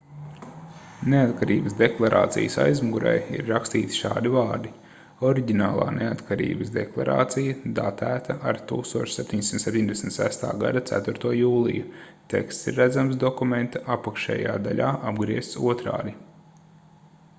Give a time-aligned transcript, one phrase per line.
[1.13, 4.69] neatkarības deklarācijas aizmugurē ir rakstīti šādi vārdi
[5.31, 10.49] oriģinālā neatkarības deklarācija datēta ar 1776.
[10.65, 11.33] gada 4.
[11.41, 11.91] jūliju
[12.35, 16.15] teksts ir redzams dokumenta apakšējā daļā apgriezts otrādi